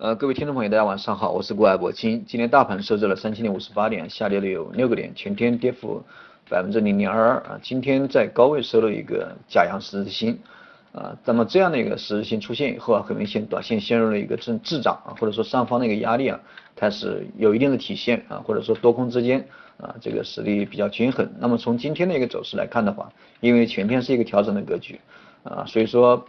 [0.00, 1.92] 呃，各位听众朋友，大家晚上好，我是郭爱博。
[1.92, 6.02] 今今天大盘收在了三千零五十八点，下跌了有六个点，全天跌幅
[6.48, 7.60] 百分之零点二二啊。
[7.62, 10.38] 今天在高位收了一个假阳十字星
[10.92, 16.40] 啊，那么这样的一个十字星出现以后啊，很明显短线陷入了一个正滞涨啊，或者说上方的一个压力啊，
[16.74, 19.46] 开始有一定的体现啊，或者说多空之间
[19.76, 21.30] 啊这个实力比较均衡。
[21.38, 24.98] 那么从今天的一个走势来看的话，因为全天是一个调整的格局
[25.42, 26.24] 啊，所以说。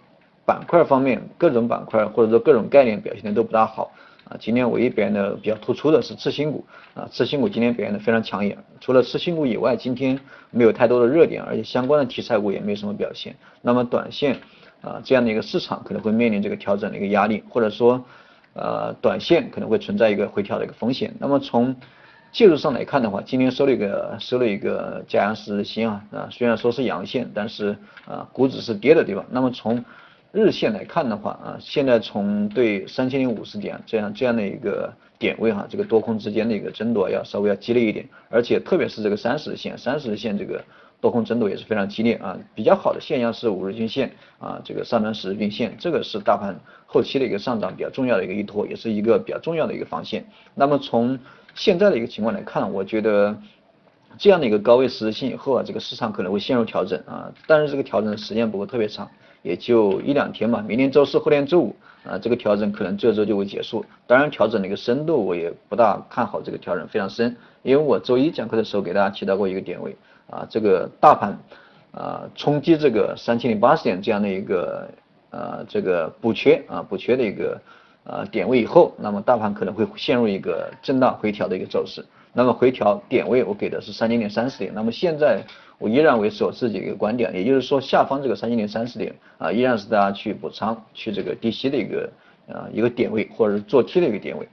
[0.51, 3.93] 板块方面，各种板块或者说各种概念表现的都不大好
[4.25, 4.35] 啊。
[4.37, 8.57] 今天唯一表现的比较突出的是次新股啊，次新股今天表现的非常抢眼。
[8.81, 10.19] 除了次新股以外，今天
[10.49, 13.33] 没有太多的热点，而且相关的题材股也没有什么表现。
[13.61, 14.41] 那么短线
[14.81, 18.03] 啊这样的一个市场可能会面临这个调整的一个压力，或者说
[18.51, 21.13] 呃短线可能会存在一个回调的一个风险。
[21.17, 21.73] 那么从
[22.33, 29.25] 技术上来看的话，今天收了一个收了一个加阳十字星啊啊，虽然说是阳线，但是啊股指是跌的对吧？
[29.29, 29.83] 那么从
[30.31, 40.63] 日线来看的话啊，现在从对三千零五十点这样这样的一个点位哈，这个多空之间的一个争夺要稍微要激烈一点，而且特别是这个三十日线，三十日线这个
[41.01, 42.39] 多空争夺也是非常激烈啊。
[42.55, 50.25] 比较好的现象是五日均线啊，这个上端十日均线，这个是大盘后期的一个上涨比较重要的一个依托，也是一个比较重要的一个防线。
[50.55, 51.19] 那么从
[51.55, 53.37] 现在的一个情况来看，我觉得
[54.17, 59.09] 这样的一个高位实质性以后啊，这个市场可能会陷入调整啊，但是这个调整的时间不会特别长。
[59.43, 63.83] 也就一两天嘛，明天周四、后天周五啊，这个调整可能这周就会结束。
[64.05, 67.35] 当然，调整的一个深度我也不大看好，这个调整非常深。
[67.63, 69.97] 因为我周一讲课的时候给大家提到过一个点位
[70.29, 71.35] 啊，这个大盘
[71.91, 74.87] 啊冲击这个三千零八十点这样的一个
[75.31, 77.59] 呃这个补缺啊补缺的一个
[78.03, 82.05] 呃点位以后，那么大盘可能会陷入一个震荡回调的一个走势。
[82.33, 85.41] 那么回调点位我给的是三千零三十点，那么现在
[85.77, 92.09] 我依然维持我自己一个观点，也就是说下方这个三千零三十点啊，依然是大家去补仓去这个低吸的一个
[92.47, 94.47] 啊一个点位，或者是做 T 的一个点位，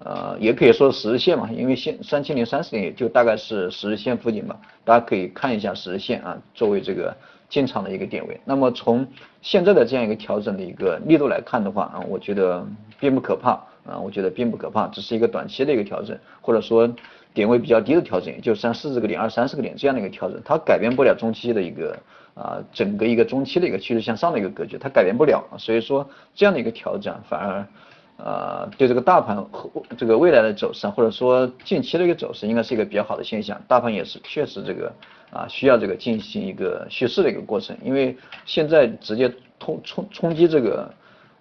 [0.00, 7.16] 呃也可以说十日线嘛，因为现三千零三十点也就大概是十日线附近吧，大家可以看一下十日线啊作为这个
[7.48, 8.38] 进场的一个点位。
[8.44, 9.06] 那么从
[9.40, 12.66] 现在的这样一个调整的一个力度来看的话啊，我觉得
[13.00, 13.52] 并不可怕
[13.86, 16.92] 啊，我觉得并不可怕，只是一个短期的一个调整，或者说。
[17.34, 21.98] 点位比较低的调整，就三四十个点、二三十个点这样的一个调整，它改变不了中期的一个
[22.34, 25.42] 啊整个一个中期的一个趋势向上的一个格局，它改变不了。
[25.58, 27.66] 所以说这样的一个调整反而
[28.18, 33.60] 呃对这个大盘和这个未来的走势，或者说近期的一个走势，应该是一个比较好的现象。
[33.66, 34.92] 大盘也是确实这个
[35.30, 40.92] 啊需要这个进行一个蓄势的一个过程，因为现在直接冲冲冲击这个。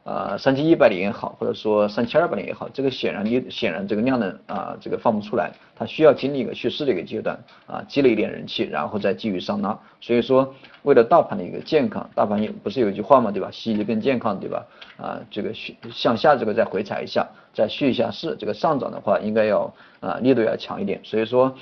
[0.03, 9.77] 啊，三千一百点也好，或者说三千二百点也好，这个显然你显然这个量能啊，这个放不出来，它需要经历一个蓄势的一个阶段啊，积累一点人气，然后再继续上拉。
[9.99, 13.49] 所以说，为了大盘的一个健康，大盘也不是有一句话嘛，对吧？
[13.51, 14.65] 吸引更健康，对吧？
[14.97, 20.99] 啊，这个续向下这个再回踩一下，再蓄一下势，这个上涨的话应该要啊力度要强一点。
[21.03, 21.55] 所以说，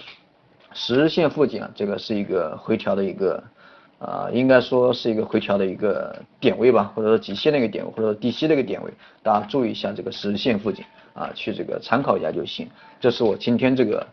[0.72, 3.44] 十日线附近啊，这个是一个回调的一个。
[4.00, 8.90] 啊，应该说是一个回调的一个点位吧，或者说极限的一个点位，或者说低吸的一个点位，
[9.22, 12.66] 大家注意一下这个十日线附近啊，去这个参考一下就行。
[13.02, 14.08] 这是我今天这个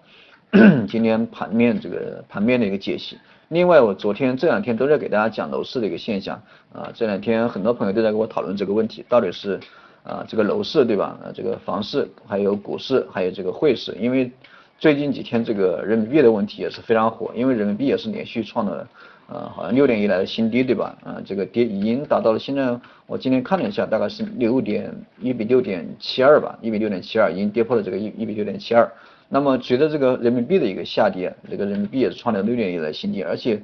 [0.88, 3.16] 今天盘面这个盘面的一个解析。
[3.48, 6.42] 另外，我昨天这两天都在给大家讲楼市的一个现象
[6.72, 9.60] 啊，这两天很多朋友都在跟我讨论这个问题，到底是
[10.02, 11.16] 啊这个楼市对吧？
[11.24, 14.32] 啊这个房市，还有股市，还有这个汇市，因为
[14.78, 18.88] 最近几天这个人民币的问题也是非常火，因为人民币也是连续创了。
[19.28, 20.96] 呃，好像六年以来的新低，对吧？
[21.02, 22.78] 啊，这个跌已经达到了，现在
[23.08, 28.88] 我今天看了一下，大概是六点一比六点七二吧，一比六点七二，已经跌破了这个一一比六点七二。
[29.28, 33.60] 那么随着这个人民币的一个下跌，这个人民币也是创了六年以来新低，而且，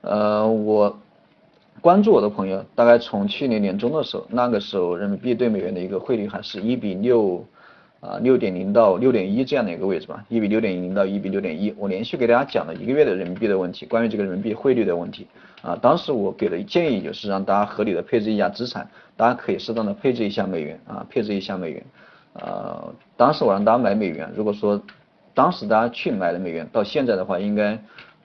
[0.00, 0.98] 呃，我
[1.80, 7.44] 关注我的朋友，大概从去年年中的时候，那个时候人民币对美元的一个汇率还是一比六。
[8.00, 15.26] 啊，六点零到六点一这样的一个位置吧，一比六点零到一比六点一，我连续给大家讲了一个月的人民币的问题，关于这个人民币汇率的问题
[15.62, 18.86] 啊，当时我给的建议就是让大家合理的配置一下资产，
[19.16, 21.82] 大家可以适当的配置一下美元啊，配置一下美元，
[22.34, 24.80] 呃，当时我让大家买美元，如果说
[25.32, 27.76] 当时大家去买了美元，到现在的话，应该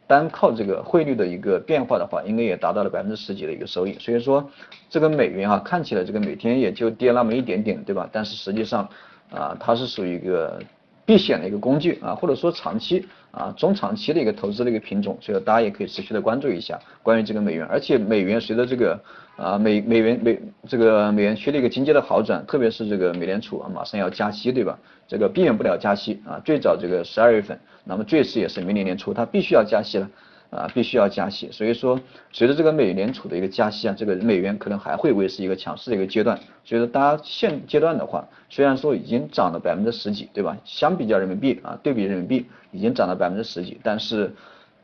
[0.06, 4.48] 单靠这个汇率的一个变化的话，应该也达到了百分之十几的一个收益，所以说
[4.90, 8.10] 这个美元啊，看起来这个每天也就跌那么一点点，对吧？
[8.12, 8.88] 但是实际上。
[9.32, 10.62] 啊，它是属于一个
[11.06, 19.00] 避险的一个工具啊，或者说长期啊、中长期的一个投资的一个品种，所以大家也可以持续的关注一下关于这个美元，而且美元随着这个
[19.38, 24.78] 啊美美元美这个美元区的一个经济的好转，特别是这个美联储啊马上要加息，对吧？
[25.08, 30.10] 这个避免不了加息啊，最早这个十二月份，那么最迟也是明年年初它必须要加息了。
[30.52, 31.50] 啊，必须要加息。
[31.52, 32.00] 所以说，
[32.32, 36.38] 随着这个美联储的一个加息啊，这个美元可能还会维持一个强势的一个阶段。
[36.66, 40.58] 所以说，大家现阶段的话，虽然说已经涨了百分之十几，对吧？
[40.66, 44.36] 相比较人民币啊，对比人民币已经涨了百分之十几，但是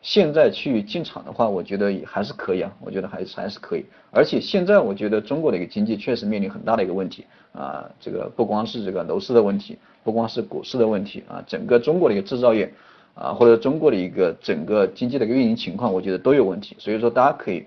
[0.02, 3.86] 现在去进场的话，我觉得也还是可以啊，我觉得还是还是可以。
[4.12, 12.72] 而且现在我觉得中国的一个经济确实面临很大的一个问题啊，这个不光是这个楼市的问题，不光是股市的问题啊，整个中国的一个制造业。
[13.20, 17.66] 啊，或者中国的一个整个经济的一个运营情况，我觉得都有问题，所以说大家可以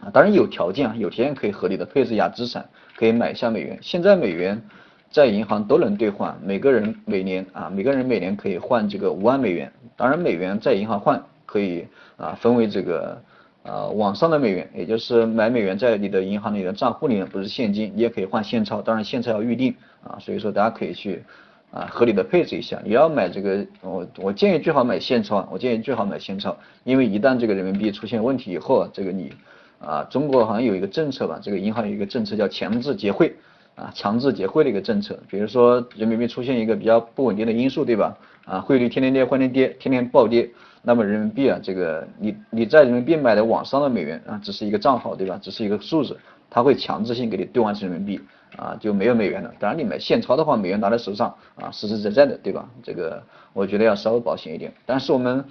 [0.00, 2.64] 啊，当然有条件啊，有条件可以合理的配置一下资产，
[2.96, 3.76] 可以买一下美元。
[3.82, 4.62] 现在美元
[5.10, 9.72] 在银行都能兑换，每个人每年啊，每个人每年可以换这个五万美元。
[9.96, 11.84] 当然，美元在银行换可以
[12.16, 13.20] 啊，分为这个
[13.64, 21.24] 啊网上的美元，也就是买美元在你的银行里的账户里面不是现金，你也可以换现钞，当然现钞要预定啊，所以说大家可以去。
[21.70, 22.80] 啊，合理的配置一下。
[22.84, 29.32] 你要买这个，我我建议最好买现钞，我建议最好买现钞，因为一旦这个人民币出现问题以后啊，这个你
[29.78, 33.36] 啊，中国好像有一个政策吧，这个银行有一个政策叫强制结汇
[33.74, 35.18] 啊，强制结汇的一个政策。
[35.28, 38.16] 比如说人民币出现一个比较不稳定的因素，对吧？
[38.46, 40.48] 啊，汇率天天跌，天天跌，天天暴跌，
[40.80, 45.38] 那么人民币啊，这个你你在人民币买的网上的美元啊，只是一个账号，对吧？
[45.42, 46.16] 只是一个数字，
[46.48, 48.24] 它会强制性给你兑换成人民币。
[48.56, 49.52] 啊，就没有美元了。
[49.58, 52.68] 当然，你买现钞的话，美元拿在手上啊，实实在在的，对吧？
[52.82, 53.22] 这个
[53.52, 54.72] 我觉得要稍微保险一点。
[54.86, 55.44] 但是我们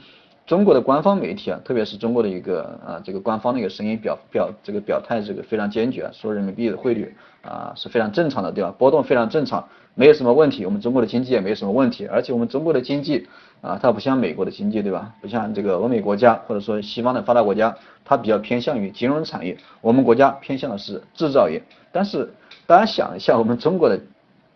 [0.46, 8.74] 中国的官方媒体啊，特别是中国的一个啊，这个官方的一个声音表表这个表态，这个非常坚决啊，说人民币的汇率啊是非常正常的，对吧？
[8.78, 10.66] 波动非常正常，没有什么问题。
[10.66, 13.28] 我们中国的经济也没有什么问题，而且我们中国的经济
[13.62, 15.14] 啊，它不像美国的经济，对吧？
[15.22, 17.76] 不像这个欧美国家或者说西方的发达国家，
[18.06, 21.62] 它比较偏向于金融产业，我们国家偏向的是制造业，
[21.92, 22.30] 但是。
[22.68, 23.98] 大家想一下，我们中国的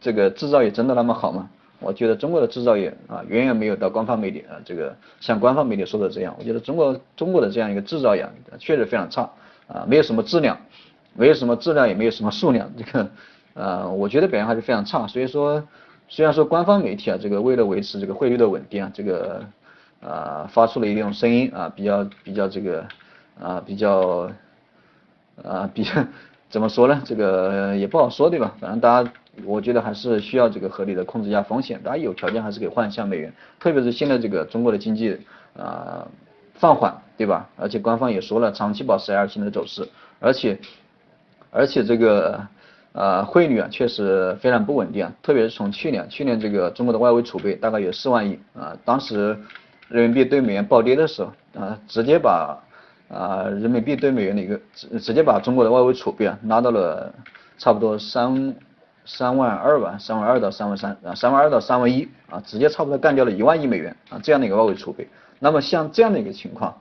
[0.01, 1.50] 这个制造业真的那么好吗？
[1.80, 6.36] 我觉得中国的制造业啊，远远没有到官方媒体啊这个像官方媒体说的这样。
[6.38, 8.27] 我觉得中国中国的这样一个制造业
[8.59, 9.21] 确实非常差
[9.68, 10.57] 啊，没有什么质量，
[11.13, 13.09] 没有什么质量，也没有什么数量，这个
[13.54, 15.07] 呃，我觉得表现还是非常差。
[15.07, 15.63] 所以说，
[16.13, 19.45] 虽然说官方媒体啊，这个为了维持这个汇率的稳定啊，这个
[20.01, 22.85] 啊发出了一种声音啊，比较比较这个
[23.39, 24.29] 啊比较
[25.41, 25.91] 啊比较。
[26.51, 27.01] 怎么说呢？
[27.05, 28.53] 这个也不好说，对吧？
[28.59, 29.09] 反正大家，
[29.45, 31.81] 我觉得还是需要这个合理的控制一下风险。
[31.81, 35.17] 大家有条件还是可以换一下美元，特别是现在这个中国的经济
[35.57, 36.05] 啊
[36.55, 37.47] 放缓，对吧？
[37.55, 39.87] 而且官方也说了，长期保持 L 型的走势，
[40.19, 40.59] 而且
[41.51, 42.45] 而且这个
[42.93, 49.38] 呃汇率啊确实非常不稳定啊，特别是从去年，去年这个中国的外汇储备大概有四万亿啊，当时
[49.88, 52.61] 人民币对美元暴跌的时候啊，直接把
[53.07, 57.13] 啊，人民币对美元的一个直直接把中国的外汇储备啊拉到了
[57.57, 58.55] 差不多三
[59.05, 65.07] 三万二吧，三万二到三万三啊，三万二到三万一啊，直接差不多干掉了一万亿美元啊这样的一个外汇储备。
[65.39, 66.75] 那么像这样的一个情况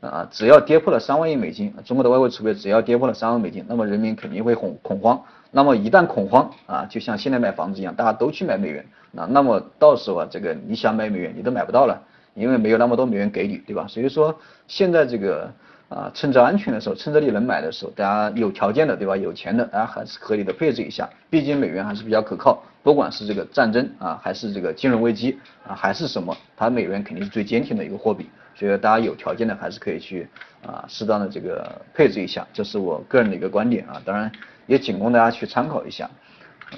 [0.00, 5.20] 啊，只要跌破了三万亿美金，中国的外汇储备只要跌破了三万美金，那么人民肯定会恐恐慌。
[5.50, 8.84] 那么一旦恐慌啊，就像现在买房子一样，大家都去买美元
[9.16, 12.00] 啊，那么到时候啊，这个你想买美元你都买不到了，
[12.34, 13.86] 因为没有那么多美元给你，对吧？
[13.88, 15.50] 所以说现在这个。
[15.90, 19.16] 啊，趁着安全的时候，趁着你能买的时候，大家有条件的，对吧？
[19.16, 21.10] 有钱的，大家还是合理的配置一下。
[21.28, 25.36] 毕竟美元还是比较可靠，不管是这个战争啊，还是这个金融危机
[25.66, 28.30] 啊，还是什么，它美元肯定是最坚挺的一个货币。
[28.54, 30.28] 所以大家有条件的，还是可以去
[30.64, 34.00] 啊，适当的这个配置一下，这是我个人的一个观点啊。
[34.04, 34.30] 当然
[34.70, 36.08] 也仅供大家去参考一下。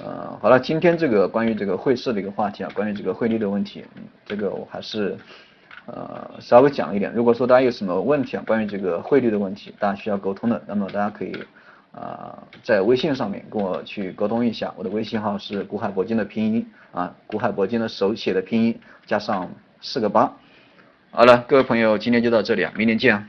[0.03, 3.85] 呃，好了，今天这个关于这个汇市的一个话题啊，关于这个汇率的问题，
[4.25, 5.15] 这个我还是。
[5.85, 7.11] 呃，稍微讲一点。
[7.13, 11.33] 如果说大家有什么问题啊，关于这个汇率的问题，大家需要沟通的，那么大家可以
[11.91, 14.73] 啊在微信上面跟我去沟通一下。
[14.77, 19.51] 我的微信号是古海铂金的拼音啊，古海铂金的手写的拼音加上
[19.81, 20.31] 四个八。
[21.11, 23.27] 好了，各位朋友，今天就到这里啊，明天见啊。